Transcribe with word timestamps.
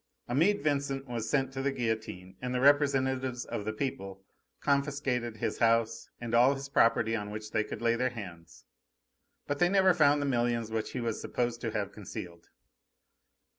Amede 0.27 0.63
Vincent 0.63 1.05
was 1.07 1.29
sent 1.29 1.53
to 1.53 1.61
the 1.61 1.71
guillotine, 1.71 2.35
and 2.41 2.55
the 2.55 2.59
representatives 2.59 3.45
of 3.45 3.65
the 3.65 3.71
people 3.71 4.25
confiscated 4.59 5.37
his 5.37 5.59
house 5.59 6.09
and 6.19 6.33
all 6.33 6.55
his 6.55 6.69
property 6.69 7.15
on 7.15 7.29
which 7.29 7.51
they 7.51 7.63
could 7.63 7.83
lay 7.83 7.95
their 7.95 8.09
hands; 8.09 8.65
but 9.45 9.59
they 9.59 9.69
never 9.69 9.93
found 9.93 10.19
the 10.19 10.25
millions 10.25 10.71
which 10.71 10.93
he 10.93 11.01
was 11.01 11.21
supposed 11.21 11.61
to 11.61 11.69
have 11.69 11.91
concealed. 11.91 12.49